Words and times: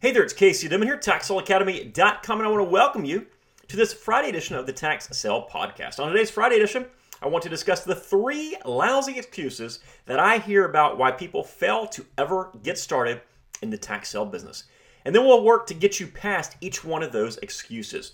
Hey 0.00 0.12
there, 0.12 0.22
it's 0.22 0.32
Casey 0.32 0.68
Diamond 0.68 0.88
here, 0.88 0.96
TaxSaleAcademy.com, 0.96 2.38
and 2.38 2.46
I 2.46 2.50
want 2.52 2.64
to 2.64 2.70
welcome 2.70 3.04
you 3.04 3.26
to 3.66 3.76
this 3.76 3.92
Friday 3.92 4.28
edition 4.28 4.54
of 4.54 4.64
the 4.64 4.72
Tax 4.72 5.08
Sale 5.10 5.48
Podcast. 5.52 5.98
On 5.98 6.08
today's 6.08 6.30
Friday 6.30 6.54
edition, 6.54 6.86
I 7.20 7.26
want 7.26 7.42
to 7.42 7.50
discuss 7.50 7.82
the 7.82 7.96
three 7.96 8.56
lousy 8.64 9.18
excuses 9.18 9.80
that 10.06 10.20
I 10.20 10.38
hear 10.38 10.66
about 10.66 10.98
why 10.98 11.10
people 11.10 11.42
fail 11.42 11.84
to 11.88 12.06
ever 12.16 12.52
get 12.62 12.78
started 12.78 13.22
in 13.60 13.70
the 13.70 13.76
tax 13.76 14.10
sale 14.10 14.24
business. 14.24 14.66
And 15.04 15.12
then 15.12 15.24
we'll 15.24 15.42
work 15.42 15.66
to 15.66 15.74
get 15.74 15.98
you 15.98 16.06
past 16.06 16.54
each 16.60 16.84
one 16.84 17.02
of 17.02 17.10
those 17.10 17.38
excuses. 17.38 18.12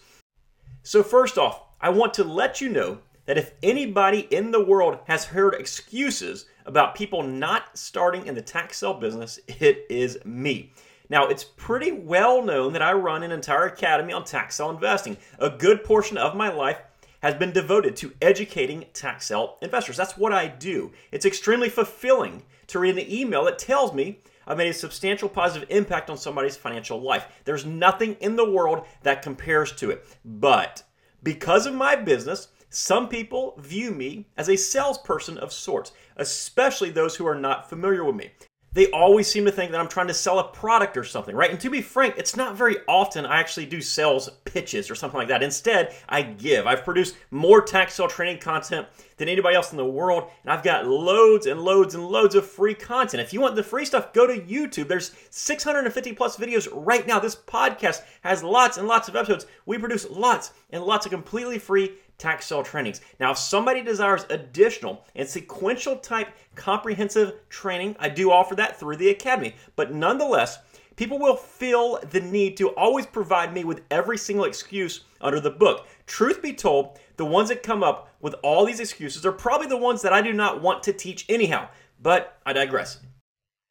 So, 0.84 1.02
first 1.02 1.36
off, 1.36 1.64
I 1.82 1.90
want 1.90 2.14
to 2.14 2.24
let 2.24 2.62
you 2.62 2.70
know 2.70 3.00
that 3.26 3.36
if 3.36 3.52
anybody 3.62 4.20
in 4.30 4.52
the 4.52 4.64
world 4.64 5.00
has 5.06 5.26
heard 5.26 5.52
excuses 5.52 6.46
about 6.64 6.94
people 6.94 7.22
not 7.22 7.76
starting 7.76 8.26
in 8.26 8.34
the 8.34 8.40
tax 8.40 8.78
sale 8.78 8.94
business, 8.94 9.38
it 9.48 9.84
is 9.90 10.16
me. 10.24 10.72
Now, 11.14 11.28
it's 11.28 11.44
pretty 11.44 11.92
well 11.92 12.42
known 12.42 12.72
that 12.72 12.82
I 12.82 12.92
run 12.92 13.22
an 13.22 13.30
entire 13.30 13.66
academy 13.66 14.12
on 14.12 14.24
tax 14.24 14.56
sale 14.56 14.70
investing. 14.70 15.16
A 15.38 15.48
good 15.48 15.84
portion 15.84 16.18
of 16.18 16.34
my 16.34 16.52
life 16.52 16.78
has 17.20 17.34
been 17.34 17.52
devoted 17.52 17.94
to 17.98 18.12
educating 18.20 18.86
tax 18.94 19.26
sale 19.26 19.56
investors. 19.62 19.96
That's 19.96 20.18
what 20.18 20.32
I 20.32 20.48
do. 20.48 20.90
It's 21.12 21.24
extremely 21.24 21.68
fulfilling 21.68 22.42
to 22.66 22.80
read 22.80 22.98
an 22.98 23.08
email 23.08 23.44
that 23.44 23.60
tells 23.60 23.94
me 23.94 24.22
I've 24.44 24.56
made 24.56 24.70
a 24.70 24.74
substantial 24.74 25.28
positive 25.28 25.70
impact 25.70 26.10
on 26.10 26.18
somebody's 26.18 26.56
financial 26.56 27.00
life. 27.00 27.28
There's 27.44 27.64
nothing 27.64 28.14
in 28.14 28.34
the 28.34 28.50
world 28.50 28.84
that 29.04 29.22
compares 29.22 29.70
to 29.74 29.92
it. 29.92 30.04
But 30.24 30.82
because 31.22 31.64
of 31.64 31.74
my 31.74 31.94
business, 31.94 32.48
some 32.70 33.08
people 33.08 33.54
view 33.60 33.92
me 33.92 34.26
as 34.36 34.48
a 34.48 34.56
salesperson 34.56 35.38
of 35.38 35.52
sorts, 35.52 35.92
especially 36.16 36.90
those 36.90 37.14
who 37.14 37.24
are 37.24 37.36
not 37.36 37.70
familiar 37.70 38.02
with 38.02 38.16
me 38.16 38.32
they 38.74 38.90
always 38.90 39.28
seem 39.28 39.44
to 39.44 39.52
think 39.52 39.70
that 39.70 39.80
I'm 39.80 39.88
trying 39.88 40.08
to 40.08 40.14
sell 40.14 40.40
a 40.40 40.48
product 40.48 40.96
or 40.96 41.04
something, 41.04 41.34
right? 41.34 41.50
And 41.50 41.60
to 41.60 41.70
be 41.70 41.80
frank, 41.80 42.16
it's 42.18 42.36
not 42.36 42.56
very 42.56 42.76
often 42.88 43.24
I 43.24 43.38
actually 43.38 43.66
do 43.66 43.80
sales 43.80 44.28
pitches 44.44 44.90
or 44.90 44.96
something 44.96 45.16
like 45.16 45.28
that. 45.28 45.44
Instead, 45.44 45.94
I 46.08 46.22
give. 46.22 46.66
I've 46.66 46.84
produced 46.84 47.16
more 47.30 47.62
tax 47.62 47.94
sale 47.94 48.08
training 48.08 48.38
content 48.38 48.88
than 49.16 49.28
anybody 49.28 49.54
else 49.54 49.70
in 49.70 49.76
the 49.76 49.84
world, 49.84 50.30
and 50.42 50.52
I've 50.52 50.64
got 50.64 50.86
loads 50.86 51.46
and 51.46 51.60
loads 51.60 51.94
and 51.94 52.04
loads 52.04 52.34
of 52.34 52.44
free 52.44 52.74
content. 52.74 53.22
If 53.22 53.32
you 53.32 53.40
want 53.40 53.54
the 53.54 53.62
free 53.62 53.84
stuff, 53.84 54.12
go 54.12 54.26
to 54.26 54.40
YouTube. 54.40 54.88
There's 54.88 55.12
650 55.30 56.12
plus 56.14 56.36
videos 56.36 56.68
right 56.72 57.06
now. 57.06 57.20
This 57.20 57.36
podcast 57.36 58.02
has 58.22 58.42
lots 58.42 58.76
and 58.76 58.88
lots 58.88 59.08
of 59.08 59.14
episodes. 59.14 59.46
We 59.66 59.78
produce 59.78 60.10
lots 60.10 60.50
and 60.70 60.82
lots 60.82 61.06
of 61.06 61.12
completely 61.12 61.60
free 61.60 61.92
tax 62.18 62.46
sale 62.46 62.62
trainings. 62.62 63.00
Now, 63.18 63.32
if 63.32 63.38
somebody 63.38 63.82
desires 63.82 64.26
additional 64.30 65.04
and 65.14 65.28
sequential 65.28 65.96
type 65.96 66.28
comprehensive 66.54 67.34
training, 67.48 67.96
I 67.98 68.08
do 68.08 68.30
offer 68.30 68.54
that 68.56 68.78
through 68.78 68.96
the 68.96 69.10
Academy. 69.10 69.54
But 69.76 69.92
nonetheless, 69.92 70.58
people 70.96 71.18
will 71.18 71.36
feel 71.36 71.98
the 72.10 72.20
need 72.20 72.56
to 72.58 72.70
always 72.70 73.06
provide 73.06 73.52
me 73.52 73.64
with 73.64 73.82
every 73.90 74.18
single 74.18 74.44
excuse 74.44 75.02
under 75.20 75.40
the 75.40 75.50
book. 75.50 75.86
Truth 76.06 76.42
be 76.42 76.52
told, 76.52 76.98
the 77.16 77.24
ones 77.24 77.48
that 77.48 77.62
come 77.62 77.82
up 77.82 78.10
with 78.20 78.34
all 78.42 78.64
these 78.64 78.80
excuses 78.80 79.24
are 79.26 79.32
probably 79.32 79.66
the 79.66 79.76
ones 79.76 80.02
that 80.02 80.12
I 80.12 80.22
do 80.22 80.32
not 80.32 80.62
want 80.62 80.82
to 80.84 80.92
teach 80.92 81.26
anyhow. 81.28 81.68
But 82.00 82.38
I 82.44 82.52
digress. 82.52 83.00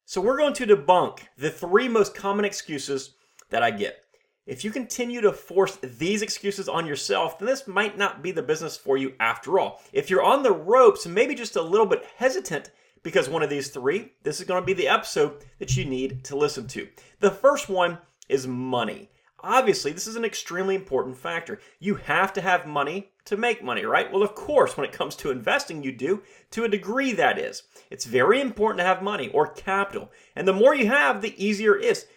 So, 0.06 0.22
we're 0.22 0.38
going 0.38 0.54
to 0.54 0.68
debunk 0.68 1.20
the 1.38 1.50
three 1.50 1.88
most 1.88 2.14
common 2.16 2.46
excuses 2.46 3.16
that 3.50 3.64
I 3.64 3.72
get. 3.72 4.04
If 4.46 4.66
you 4.66 4.72
continue 4.72 5.22
to 5.22 5.32
force 5.32 5.78
these 5.82 6.22
excuses 6.22 6.68
on 6.68 6.86
yourself, 6.86 7.40
then 7.40 7.48
this 7.48 7.66
might 7.66 7.98
not 7.98 8.22
be 8.22 8.32
the 8.32 8.44
business 8.44 8.76
for 8.76 8.98
you 8.98 9.14
after 9.18 9.58
all. 9.58 9.82
If 9.94 10.10
you're 10.10 10.22
on 10.22 10.44
the 10.44 10.52
ropes, 10.52 11.08
maybe 11.08 11.34
just 11.34 11.56
a 11.56 11.62
little 11.62 11.86
bit 11.86 12.06
hesitant 12.18 12.72
because 13.04 13.30
one 13.30 13.42
of 13.42 13.50
these 13.50 13.70
three, 13.70 14.12
this 14.24 14.42
is 14.42 14.46
going 14.46 14.62
to 14.62 14.66
be 14.66 14.74
the 14.74 14.90
episode 14.90 15.46
that 15.60 15.78
you 15.78 15.86
need 15.86 16.26
to 16.26 16.36
listen 16.36 16.68
to. 16.68 16.90
The 17.22 17.32
first 17.32 17.70
one 17.70 18.00
is 18.28 18.46
money. 18.46 19.10
Obviously, 19.40 19.94
this 19.94 20.08
is 20.08 20.18
an 20.18 20.26
extremely 20.26 20.76
important 20.76 21.18
factor. 21.18 21.60
You 21.80 21.96
have 21.96 22.34
to 22.34 22.42
have 22.42 22.68
money 22.68 23.12
to 23.26 23.38
make 23.38 23.64
money, 23.64 23.86
right? 23.86 24.12
Well, 24.12 24.24
of 24.24 24.36
course, 24.36 24.76
when 24.76 24.86
it 24.86 24.94
comes 24.94 25.16
to 25.18 25.32
investing, 25.32 25.84
you 25.84 25.94
do, 25.94 26.22
to 26.52 26.66
a 26.66 26.70
degree, 26.70 27.14
that 27.14 27.40
is. 27.40 27.64
It's 27.90 28.06
very 28.06 28.42
important 28.42 28.80
to 28.80 28.86
have 28.86 29.02
money 29.02 29.30
or 29.30 29.48
capital. 29.48 30.12
And 30.36 30.46
the 30.46 30.54
more 30.54 30.76
you 30.76 30.88
have, 30.88 31.22
the 31.22 31.46
easier 31.46 31.78
it 31.78 31.86
is. 31.86 32.08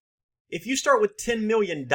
If 0.49 0.67
you 0.67 0.77
start 0.77 1.01
with 1.01 1.17
$10 1.19 1.43
million, 1.43 1.89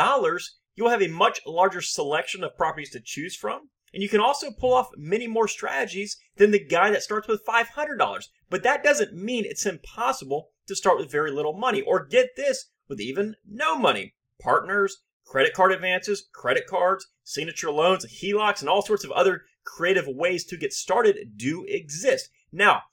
you'll 0.76 0.90
have 0.90 1.02
a 1.02 1.08
much 1.08 1.40
larger 1.46 1.82
selection 1.82 2.44
of 2.44 2.58
properties 2.58 2.92
to 2.92 3.00
choose 3.00 3.36
from. 3.36 3.70
And 3.94 4.02
you 4.02 4.10
can 4.10 4.22
also 4.22 4.52
pull 4.52 4.74
off 4.74 4.90
many 4.98 5.28
more 5.28 5.48
strategies 5.48 6.18
than 6.38 6.52
the 6.52 6.64
guy 6.64 6.92
that 6.92 7.04
starts 7.04 7.28
with 7.28 7.46
$500. 7.46 8.24
But 8.50 8.64
that 8.64 8.84
doesn't 8.84 9.14
mean 9.14 9.46
it's 9.46 9.66
impossible 9.66 10.50
to 10.68 10.76
start 10.76 10.98
with 10.98 11.12
very 11.12 11.32
little 11.32 11.58
money 11.58 11.82
or 11.82 12.06
get 12.06 12.36
this 12.36 12.70
with 12.88 13.02
even 13.02 13.36
no 13.46 13.78
money. 13.78 14.16
Partners, 14.42 15.04
credit 15.26 15.54
card 15.54 15.72
advances, 15.72 16.28
credit 16.34 16.68
cards, 16.68 17.08
signature 17.24 17.72
loans, 17.72 18.06
HELOCs, 18.06 18.62
and 18.62 18.70
all 18.70 18.82
sorts 18.82 19.04
of 19.04 19.12
other 19.12 19.44
creative 19.64 20.08
ways 20.08 20.46
to 20.46 20.58
get 20.58 20.74
started 20.74 21.38
do 21.38 21.66
exist. 21.68 22.30
Now, 22.52 22.84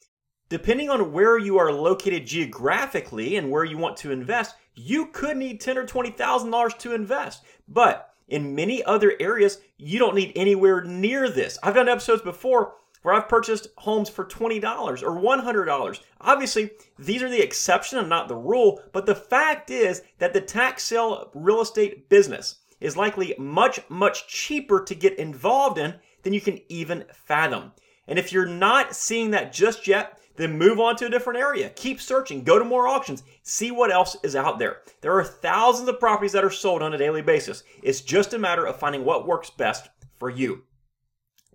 depending 0.48 0.91
on 0.91 1.12
where 1.12 1.38
you 1.38 1.59
are 1.59 1.72
located 1.72 2.26
geographically 2.26 3.36
and 3.36 3.50
where 3.50 3.64
you 3.64 3.78
want 3.78 3.97
to 3.98 4.12
invest, 4.12 4.54
you 4.75 5.06
could 5.06 5.36
need 5.36 5.60
ten 5.60 5.78
or 5.78 5.86
twenty 5.86 6.10
thousand 6.10 6.50
dollars 6.50 6.75
to 6.75 6.94
invest. 6.94 7.44
But 7.66 8.14
in 8.28 8.54
many 8.54 8.84
other 8.84 9.14
areas, 9.20 9.60
you 9.76 9.98
don't 9.98 10.14
need 10.14 10.32
anywhere 10.36 10.84
near 10.84 11.28
this. 11.28 11.59
I've 11.62 11.75
done 11.75 11.88
episodes 11.88 12.22
before 12.22 12.75
where 13.03 13.14
I've 13.14 13.28
purchased 13.28 13.69
homes 13.78 14.09
for 14.09 14.25
$20 14.25 14.62
or 15.03 15.20
$100. 15.20 16.00
Obviously, 16.20 16.70
these 16.98 17.22
are 17.22 17.30
the 17.30 17.42
exception 17.42 17.98
and 17.98 18.09
not 18.09 18.28
the 18.28 18.36
rule, 18.36 18.82
but 18.92 19.06
the 19.06 19.15
fact 19.15 19.70
is 19.70 20.03
that 20.19 20.32
the 20.32 20.41
tax 20.41 20.82
sale 20.84 21.30
real 21.34 21.60
estate 21.60 22.09
business 22.09 22.56
is 22.80 22.97
likely 22.97 23.34
much, 23.38 23.80
much 23.88 24.28
cheaper 24.28 24.82
to 24.84 24.94
get 24.94 25.19
involved 25.19 25.78
in 25.78 25.94
than 26.22 26.32
you 26.32 26.41
can 26.41 26.60
even 26.69 27.04
fathom. 27.12 27.72
And 28.06 28.19
if 28.19 28.32
you're 28.32 28.47
not 28.47 28.94
seeing 28.97 29.30
that 29.30 29.53
just 29.53 29.86
yet, 29.86 30.18
then 30.38 30.56
move 30.56 30.81
on 30.81 30.97
to 30.97 31.06
a 31.06 31.10
different 31.10 31.38
area. 31.38 31.69
Keep 31.71 32.00
searching, 32.00 32.43
go 32.43 32.59
to 32.59 32.65
more 32.65 32.88
auctions, 32.88 33.25
see 33.43 33.71
what 33.71 33.93
else 33.93 34.16
is 34.22 34.34
out 34.34 34.59
there. 34.59 34.78
There 35.03 35.12
are 35.19 35.25
thousands 35.25 35.88
of 35.88 36.00
properties 36.00 36.32
that 36.32 36.44
are 36.44 36.50
sold 36.50 36.81
on 36.81 36.94
a 36.94 36.99
daily 36.99 37.22
basis. 37.22 37.65
It's 37.82 38.00
just 38.00 38.32
a 38.32 38.38
matter 38.38 38.65
of 38.65 38.78
finding 38.78 39.04
what 39.04 39.27
works 39.27 39.50
best 39.50 39.91
for 40.19 40.31
you. 40.31 40.62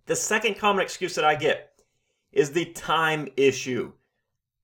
The 0.05 0.15
second 0.15 0.57
common 0.57 0.83
excuse 0.83 1.15
that 1.15 1.25
I 1.25 1.35
get 1.35 1.71
is 2.33 2.51
the 2.51 2.65
time 2.65 3.29
issue. 3.37 3.93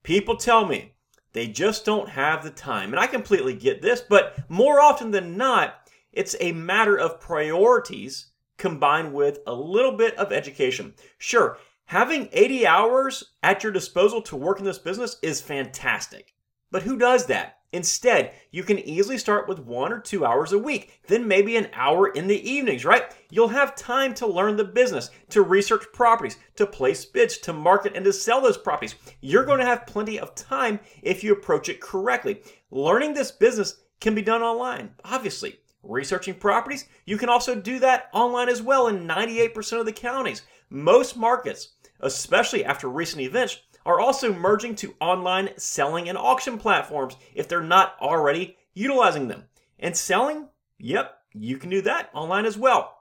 People 0.03 0.35
tell 0.35 0.65
me 0.65 0.93
they 1.33 1.47
just 1.47 1.85
don't 1.85 2.09
have 2.09 2.43
the 2.43 2.49
time. 2.49 2.91
And 2.91 2.99
I 2.99 3.07
completely 3.07 3.53
get 3.53 3.81
this, 3.81 4.01
but 4.01 4.37
more 4.49 4.81
often 4.81 5.11
than 5.11 5.37
not, 5.37 5.89
it's 6.11 6.35
a 6.39 6.51
matter 6.51 6.97
of 6.97 7.21
priorities 7.21 8.27
combined 8.57 9.13
with 9.13 9.39
a 9.47 9.53
little 9.53 9.93
bit 9.93 10.15
of 10.17 10.33
education. 10.33 10.93
Sure, 11.17 11.57
Having 11.89 12.29
80 12.33 12.67
hours 12.67 13.23
at 13.41 13.63
your 13.63 13.71
disposal 13.71 14.21
to 14.21 14.35
work 14.35 14.59
in 14.59 14.65
this 14.65 14.77
business 14.77 15.17
is 15.23 15.41
fantastic. 15.41 16.35
But 16.69 16.83
who 16.83 16.99
does 16.99 17.25
that? 17.25 17.61
Instead, 17.73 18.31
you 18.51 18.61
can 18.61 18.77
easily 18.77 19.17
start 19.17 19.47
with 19.47 19.57
one 19.57 19.91
or 19.91 19.99
two 19.99 20.23
hours 20.23 20.53
a 20.53 20.59
week, 20.59 21.01
then 21.07 21.27
maybe 21.27 21.55
an 21.55 21.67
hour 21.73 22.09
in 22.09 22.27
the 22.27 22.47
evenings, 22.47 22.85
right? 22.85 23.11
You'll 23.31 23.47
have 23.47 23.75
time 23.75 24.13
to 24.15 24.27
learn 24.27 24.55
the 24.55 24.65
business, 24.65 25.09
to 25.29 25.41
research 25.41 25.83
properties, 25.91 26.37
to 26.57 26.67
place 26.67 27.05
bids, 27.05 27.39
to 27.39 27.53
market 27.53 27.93
and 27.95 28.05
to 28.05 28.13
sell 28.13 28.39
those 28.39 28.55
properties. 28.55 28.93
You're 29.21 29.45
going 29.45 29.59
to 29.59 29.65
have 29.65 29.87
plenty 29.87 30.19
of 30.19 30.35
time 30.35 30.79
if 31.01 31.23
you 31.23 31.33
approach 31.33 31.69
it 31.69 31.81
correctly. 31.81 32.43
Learning 32.69 33.15
this 33.15 33.31
business 33.31 33.77
can 33.99 34.13
be 34.13 34.21
done 34.21 34.43
online, 34.43 34.91
obviously. 35.03 35.57
Researching 35.81 36.35
properties, 36.35 36.85
you 37.05 37.17
can 37.17 37.29
also 37.29 37.55
do 37.55 37.79
that 37.79 38.09
online 38.13 38.49
as 38.49 38.61
well 38.61 38.89
in 38.89 39.07
98% 39.07 39.79
of 39.79 39.87
the 39.87 39.91
counties. 39.91 40.43
Most 40.69 41.17
markets 41.17 41.69
especially 41.99 42.65
after 42.65 42.87
recent 42.87 43.21
events, 43.21 43.59
are 43.85 43.99
also 43.99 44.33
merging 44.33 44.75
to 44.75 44.95
online 44.99 45.49
selling 45.57 46.09
and 46.09 46.17
auction 46.17 46.57
platforms 46.57 47.15
if 47.33 47.47
they're 47.47 47.61
not 47.61 47.95
already 48.01 48.57
utilizing 48.73 49.27
them. 49.27 49.45
And 49.79 49.95
selling, 49.95 50.49
yep, 50.77 51.21
you 51.33 51.57
can 51.57 51.69
do 51.69 51.81
that 51.81 52.09
online 52.13 52.45
as 52.45 52.57
well. 52.57 52.99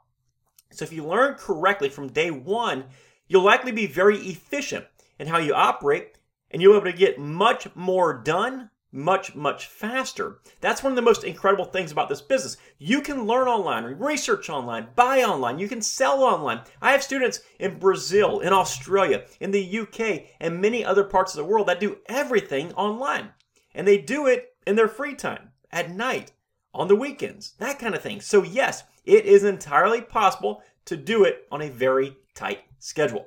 So 0.70 0.84
if 0.84 0.92
you 0.92 1.04
learn 1.04 1.34
correctly 1.34 1.88
from 1.88 2.08
day 2.08 2.30
one, 2.30 2.84
you'll 3.26 3.42
likely 3.42 3.72
be 3.72 3.86
very 3.86 4.18
efficient 4.18 4.84
in 5.18 5.26
how 5.26 5.38
you 5.38 5.54
operate 5.54 6.18
and 6.50 6.62
you'll 6.62 6.72
be 6.72 6.88
able 6.88 6.92
to 6.92 6.96
get 6.96 7.18
much 7.18 7.74
more 7.74 8.22
done 8.22 8.70
much, 8.92 9.34
much 9.34 9.66
faster. 9.66 10.38
That's 10.60 10.82
one 10.82 10.92
of 10.92 10.96
the 10.96 11.02
most 11.02 11.24
incredible 11.24 11.66
things 11.66 11.92
about 11.92 12.08
this 12.08 12.20
business. 12.20 12.56
You 12.78 13.00
can 13.00 13.26
learn 13.26 13.48
online, 13.48 13.84
research 13.84 14.48
online, 14.48 14.88
buy 14.94 15.22
online, 15.22 15.58
you 15.58 15.68
can 15.68 15.82
sell 15.82 16.22
online. 16.22 16.62
I 16.80 16.92
have 16.92 17.02
students 17.02 17.40
in 17.58 17.78
Brazil, 17.78 18.40
in 18.40 18.52
Australia, 18.52 19.24
in 19.40 19.50
the 19.50 19.78
UK, 19.80 20.30
and 20.40 20.60
many 20.60 20.84
other 20.84 21.04
parts 21.04 21.34
of 21.34 21.38
the 21.38 21.50
world 21.50 21.68
that 21.68 21.80
do 21.80 21.98
everything 22.06 22.72
online. 22.74 23.30
And 23.74 23.86
they 23.86 23.98
do 23.98 24.26
it 24.26 24.54
in 24.66 24.76
their 24.76 24.88
free 24.88 25.14
time, 25.14 25.50
at 25.70 25.90
night, 25.90 26.32
on 26.74 26.88
the 26.88 26.96
weekends, 26.96 27.54
that 27.58 27.78
kind 27.78 27.94
of 27.94 28.02
thing. 28.02 28.20
So, 28.20 28.42
yes, 28.42 28.84
it 29.04 29.24
is 29.26 29.44
entirely 29.44 30.00
possible 30.00 30.62
to 30.86 30.96
do 30.96 31.24
it 31.24 31.46
on 31.50 31.62
a 31.62 31.70
very 31.70 32.16
tight 32.34 32.60
schedule. 32.78 33.26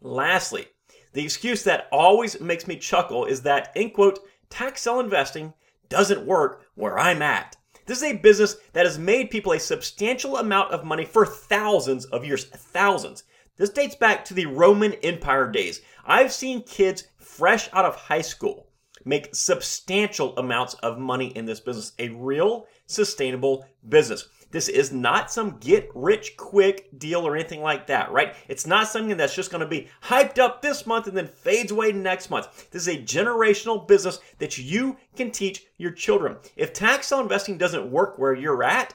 Lastly, 0.00 0.66
the 1.12 1.24
excuse 1.24 1.62
that 1.64 1.88
always 1.92 2.40
makes 2.40 2.66
me 2.66 2.76
chuckle 2.76 3.24
is 3.24 3.42
that, 3.42 3.72
in 3.76 3.90
quote, 3.90 4.20
tax 4.48 4.82
sale 4.82 5.00
investing 5.00 5.52
doesn't 5.88 6.26
work 6.26 6.66
where 6.74 6.98
I'm 6.98 7.22
at. 7.22 7.56
This 7.84 7.98
is 7.98 8.04
a 8.04 8.16
business 8.16 8.56
that 8.72 8.86
has 8.86 8.98
made 8.98 9.30
people 9.30 9.52
a 9.52 9.60
substantial 9.60 10.38
amount 10.38 10.72
of 10.72 10.84
money 10.84 11.04
for 11.04 11.26
thousands 11.26 12.04
of 12.06 12.24
years. 12.24 12.44
Thousands. 12.44 13.24
This 13.56 13.70
dates 13.70 13.96
back 13.96 14.24
to 14.26 14.34
the 14.34 14.46
Roman 14.46 14.94
Empire 14.94 15.50
days. 15.50 15.82
I've 16.06 16.32
seen 16.32 16.62
kids 16.62 17.04
fresh 17.18 17.68
out 17.72 17.84
of 17.84 17.96
high 17.96 18.22
school 18.22 18.68
make 19.04 19.34
substantial 19.34 20.36
amounts 20.38 20.74
of 20.74 20.98
money 20.98 21.28
in 21.36 21.44
this 21.44 21.60
business, 21.60 21.92
a 21.98 22.08
real 22.10 22.66
sustainable 22.86 23.66
business. 23.88 24.28
This 24.52 24.68
is 24.68 24.92
not 24.92 25.32
some 25.32 25.56
get 25.58 25.90
rich 25.94 26.36
quick 26.36 26.88
deal 26.98 27.26
or 27.26 27.34
anything 27.34 27.62
like 27.62 27.86
that, 27.88 28.12
right? 28.12 28.36
It's 28.48 28.66
not 28.66 28.86
something 28.86 29.16
that's 29.16 29.34
just 29.34 29.50
going 29.50 29.62
to 29.62 29.66
be 29.66 29.88
hyped 30.04 30.38
up 30.38 30.62
this 30.62 30.86
month 30.86 31.06
and 31.06 31.16
then 31.16 31.26
fades 31.26 31.72
away 31.72 31.90
next 31.90 32.30
month. 32.30 32.70
This 32.70 32.86
is 32.86 32.94
a 32.94 33.02
generational 33.02 33.88
business 33.88 34.20
that 34.38 34.58
you 34.58 34.98
can 35.16 35.30
teach 35.30 35.66
your 35.78 35.90
children. 35.90 36.36
If 36.54 36.72
tax 36.72 37.08
sale 37.08 37.20
investing 37.20 37.58
doesn't 37.58 37.90
work 37.90 38.18
where 38.18 38.34
you're 38.34 38.62
at, 38.62 38.94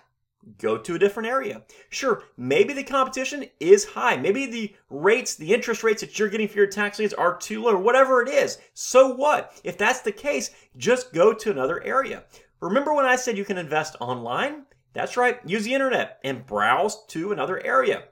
go 0.60 0.78
to 0.78 0.96
a 0.96 1.00
different 1.00 1.28
area. 1.28 1.64
Sure, 1.90 2.24
maybe 2.38 2.74
the 2.74 2.84
competition 2.84 3.46
is 3.60 3.84
high. 3.84 4.16
Maybe 4.16 4.46
the 4.46 4.76
rates, 4.90 5.36
the 5.36 5.54
interest 5.54 5.84
rates 5.84 6.02
that 6.02 6.18
you're 6.18 6.30
getting 6.30 6.48
for 6.48 6.58
your 6.58 6.68
tax 6.68 7.00
liens 7.00 7.14
are 7.14 7.36
too 7.36 7.64
low, 7.64 7.74
or 7.74 7.80
whatever 7.80 8.22
it 8.22 8.30
is. 8.30 8.60
So 8.74 9.14
what? 9.14 9.60
If 9.64 9.78
that's 9.78 10.02
the 10.02 10.12
case, 10.12 10.52
just 10.78 11.14
go 11.14 11.34
to 11.34 11.52
another 11.52 11.84
area. 11.84 12.24
Remember 12.62 12.94
when 12.94 13.06
I 13.06 13.16
said 13.16 13.38
you 13.38 13.46
can 13.46 13.58
invest 13.58 13.96
online? 14.00 14.67
That's 14.98 15.16
right, 15.16 15.40
use 15.46 15.64
the 15.64 15.76
internet 15.76 16.18
and 16.24 16.44
browse 16.44 17.06
to 17.10 17.32
another 17.32 17.64
area. 17.64 18.06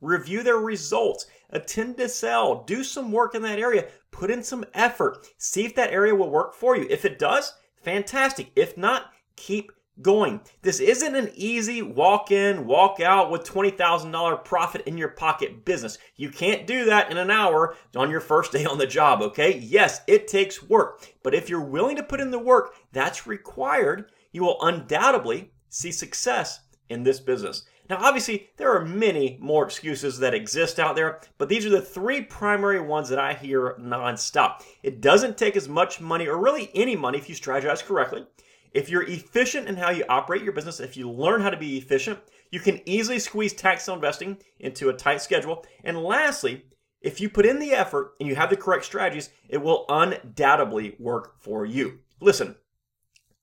Review 0.00 0.42
their 0.42 0.56
results, 0.56 1.26
attend 1.50 1.96
to 1.98 2.08
sell, 2.08 2.64
do 2.64 2.82
some 2.82 3.12
work 3.12 3.36
in 3.36 3.42
that 3.42 3.60
area, 3.60 3.86
put 4.10 4.28
in 4.28 4.42
some 4.42 4.64
effort, 4.74 5.24
see 5.38 5.64
if 5.64 5.76
that 5.76 5.92
area 5.92 6.12
will 6.12 6.28
work 6.28 6.54
for 6.54 6.76
you. 6.76 6.88
If 6.90 7.04
it 7.04 7.20
does, 7.20 7.52
fantastic. 7.84 8.50
If 8.56 8.76
not, 8.76 9.12
keep 9.36 9.70
going. 10.00 10.40
This 10.62 10.80
isn't 10.80 11.14
an 11.14 11.30
easy 11.36 11.82
walk 11.82 12.32
in, 12.32 12.66
walk 12.66 12.98
out 12.98 13.30
with 13.30 13.44
$20,000 13.44 14.44
profit 14.44 14.84
in 14.88 14.98
your 14.98 15.10
pocket 15.10 15.64
business. 15.64 15.98
You 16.16 16.30
can't 16.30 16.66
do 16.66 16.86
that 16.86 17.12
in 17.12 17.16
an 17.16 17.30
hour 17.30 17.76
on 17.94 18.10
your 18.10 18.18
first 18.18 18.50
day 18.50 18.64
on 18.64 18.78
the 18.78 18.88
job, 18.88 19.22
okay? 19.22 19.56
Yes, 19.56 20.00
it 20.08 20.26
takes 20.26 20.68
work, 20.68 21.08
but 21.22 21.32
if 21.32 21.48
you're 21.48 21.60
willing 21.60 21.94
to 21.94 22.02
put 22.02 22.20
in 22.20 22.32
the 22.32 22.40
work 22.40 22.74
that's 22.90 23.28
required, 23.28 24.10
you 24.32 24.42
will 24.42 24.60
undoubtedly 24.62 25.52
see 25.72 25.90
success 25.90 26.60
in 26.90 27.02
this 27.02 27.18
business. 27.18 27.64
Now, 27.88 27.98
obviously, 27.98 28.50
there 28.58 28.72
are 28.72 28.84
many 28.84 29.38
more 29.40 29.64
excuses 29.64 30.18
that 30.18 30.34
exist 30.34 30.78
out 30.78 30.94
there, 30.94 31.20
but 31.38 31.48
these 31.48 31.66
are 31.66 31.70
the 31.70 31.80
three 31.80 32.22
primary 32.22 32.80
ones 32.80 33.08
that 33.08 33.18
I 33.18 33.34
hear 33.34 33.76
nonstop. 33.80 34.62
It 34.82 35.00
doesn't 35.00 35.36
take 35.36 35.56
as 35.56 35.68
much 35.68 36.00
money, 36.00 36.28
or 36.28 36.38
really 36.38 36.70
any 36.74 36.94
money, 36.94 37.18
if 37.18 37.28
you 37.28 37.34
strategize 37.34 37.84
correctly. 37.84 38.26
If 38.72 38.88
you're 38.88 39.02
efficient 39.02 39.66
in 39.68 39.76
how 39.76 39.90
you 39.90 40.04
operate 40.08 40.42
your 40.42 40.52
business, 40.52 40.80
if 40.80 40.96
you 40.96 41.10
learn 41.10 41.40
how 41.40 41.50
to 41.50 41.56
be 41.56 41.76
efficient, 41.76 42.18
you 42.50 42.60
can 42.60 42.80
easily 42.86 43.18
squeeze 43.18 43.52
tax 43.52 43.88
investing 43.88 44.38
into 44.60 44.90
a 44.90 44.94
tight 44.94 45.20
schedule. 45.22 45.64
And 45.84 46.02
lastly, 46.02 46.64
if 47.00 47.20
you 47.20 47.28
put 47.28 47.46
in 47.46 47.58
the 47.58 47.72
effort 47.72 48.12
and 48.20 48.28
you 48.28 48.36
have 48.36 48.50
the 48.50 48.56
correct 48.56 48.84
strategies, 48.84 49.30
it 49.48 49.58
will 49.58 49.86
undoubtedly 49.88 50.96
work 50.98 51.34
for 51.40 51.66
you. 51.66 51.98
Listen, 52.20 52.54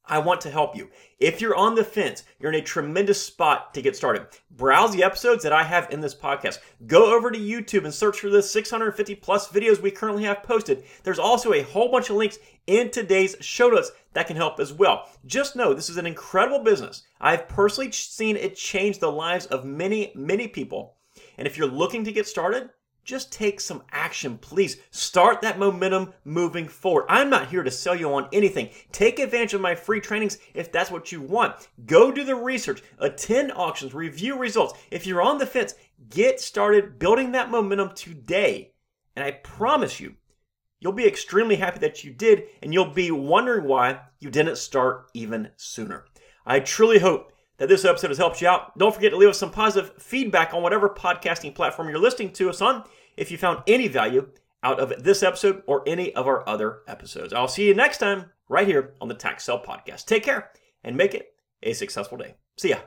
I 0.10 0.18
want 0.18 0.42
to 0.42 0.50
help 0.50 0.76
you. 0.76 0.90
If 1.20 1.40
you're 1.40 1.56
on 1.56 1.76
the 1.76 1.84
fence, 1.84 2.24
you're 2.40 2.52
in 2.52 2.60
a 2.60 2.64
tremendous 2.64 3.22
spot 3.22 3.74
to 3.76 3.82
get 3.82 3.96
started. 3.96 4.26
Browse 4.50 4.92
the 4.92 5.04
episodes 5.04 5.44
that 5.44 5.54
I 5.54 5.64
have 5.64 5.92
in 5.92 6.02
this 6.02 6.16
podcast. 6.16 6.58
Go 6.88 7.16
over 7.16 7.30
to 7.30 7.38
YouTube 7.38 7.86
and 7.86 7.94
search 7.94 8.20
for 8.20 8.30
the 8.30 8.42
650 8.42 9.16
plus 9.16 9.50
videos 9.50 9.80
we 9.80 9.92
currently 9.92 10.24
have 10.24 10.42
posted. 10.42 10.84
There's 11.04 11.20
also 11.20 11.54
a 11.54 11.62
whole 11.62 11.92
bunch 11.92 12.10
of 12.10 12.16
links 12.16 12.40
in 12.66 12.90
today's 12.90 13.36
show 13.40 13.70
notes 13.70 13.92
that 14.14 14.26
can 14.26 14.36
help 14.36 14.60
as 14.60 14.74
well. 14.74 15.10
Just 15.28 15.56
know 15.56 15.74
this 15.74 15.90
is 15.90 15.98
an 15.98 16.08
incredible 16.08 16.64
business. 16.64 17.04
I've 17.22 17.48
personally 17.48 17.92
seen 17.92 18.36
it 18.36 18.56
change 18.56 18.98
the 18.98 19.12
lives 19.12 19.46
of 19.46 19.64
many, 19.64 20.12
many 20.16 20.48
people. 20.48 20.96
And 21.38 21.48
if 21.48 21.58
you're 21.58 21.68
looking 21.68 22.04
to 22.06 22.12
get 22.12 22.28
started, 22.28 22.70
just 23.04 23.32
take 23.32 23.60
some 23.60 23.84
action, 23.92 24.38
please. 24.38 24.78
Start 24.92 25.42
that 25.42 25.58
momentum 25.58 26.14
moving 26.26 26.68
forward. 26.68 27.06
I'm 27.10 27.30
not 27.30 27.50
here 27.50 27.64
to 27.64 27.72
sell 27.72 27.96
you 27.96 28.14
on 28.14 28.28
anything. 28.32 28.70
Take 28.92 29.20
advantage 29.20 29.54
of 29.54 29.62
my 29.62 29.76
free 29.76 30.00
trainings 30.00 30.38
if 30.54 30.72
that's 30.72 30.92
what 30.92 31.12
you 31.12 31.22
want. 31.22 31.68
Go 31.86 32.12
do 32.12 32.24
the 32.24 32.36
research, 32.36 32.84
attend 33.00 33.52
auctions, 33.52 33.94
review 33.94 34.38
results. 34.38 34.74
If 34.92 35.08
you're 35.08 35.22
on 35.22 35.38
the 35.38 35.46
fence, 35.46 35.74
get 36.10 36.40
started 36.40 37.00
building 37.00 37.32
that 37.32 37.50
momentum 37.50 37.92
today. 37.96 38.74
And 39.16 39.26
I 39.26 39.32
promise 39.32 40.00
you, 40.00 40.16
you'll 40.80 40.94
be 40.94 41.08
extremely 41.08 41.56
happy 41.56 41.80
that 41.80 42.04
you 42.04 42.14
did, 42.14 42.44
and 42.62 42.74
you'll 42.74 42.94
be 42.94 43.12
wondering 43.12 43.66
why 43.66 44.00
you 44.20 44.30
didn't 44.30 44.58
start 44.58 45.10
even 45.14 45.50
sooner. 45.58 46.06
I 46.46 46.60
truly 46.60 47.00
hope 47.00 47.32
that 47.60 47.70
this 47.70 47.86
episode 47.86 48.10
has 48.10 48.18
helped 48.18 48.42
you 48.42 48.48
out. 48.48 48.78
Don't 48.78 48.94
forget 48.94 49.12
to 49.12 49.18
leave 49.18 49.30
us 49.30 49.38
some 49.38 49.52
positive 49.52 50.02
feedback 50.02 50.54
on 50.54 50.64
whatever 50.64 50.90
podcasting 50.90 51.54
platform 51.54 51.90
you're 51.90 52.00
listening 52.00 52.32
to 52.34 52.50
us 52.50 52.62
on 52.62 52.84
if 53.16 53.30
you 53.32 53.38
found 53.38 53.62
any 53.68 53.88
value 53.88 54.28
out 54.64 54.80
of 54.80 55.04
this 55.04 55.24
episode 55.24 55.62
or 55.68 55.84
any 55.88 56.14
of 56.16 56.28
our 56.28 56.48
other 56.48 56.80
episodes. 56.88 57.34
I'll 57.34 57.48
see 57.48 57.68
you 57.68 57.76
next 57.76 58.00
time 58.00 58.32
right 58.50 58.68
here 58.68 58.96
on 59.00 59.08
the 59.08 59.14
Tax 59.14 59.44
Sale 59.44 59.64
Podcast. 59.66 60.06
Take 60.06 60.24
care 60.24 60.50
and 60.84 60.98
make 60.98 61.14
it 61.14 61.34
a 61.62 61.74
successful 61.74 62.18
day. 62.18 62.36
See 62.58 62.70
ya. 62.70 62.80